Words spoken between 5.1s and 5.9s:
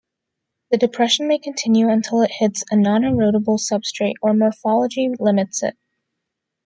limits it.